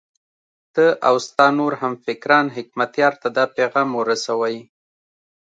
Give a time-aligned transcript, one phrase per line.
[0.73, 4.57] ته او ستا نور همفکران حکمتیار ته دا پیغام ورسوئ.